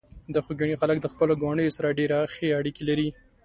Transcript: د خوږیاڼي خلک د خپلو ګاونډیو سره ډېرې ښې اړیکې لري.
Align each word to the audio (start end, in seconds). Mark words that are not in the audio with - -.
د 0.33 0.35
خوږیاڼي 0.43 0.75
خلک 0.81 0.97
د 1.01 1.07
خپلو 1.13 1.33
ګاونډیو 1.41 1.75
سره 1.77 1.95
ډېرې 1.99 2.19
ښې 2.33 2.47
اړیکې 2.59 2.83
لري. 2.89 3.09